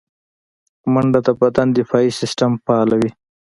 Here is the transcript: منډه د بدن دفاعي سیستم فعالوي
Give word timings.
منډه 0.93 1.19
د 1.27 1.29
بدن 1.41 1.67
دفاعي 1.79 2.09
سیستم 2.19 2.51
فعالوي 2.63 3.11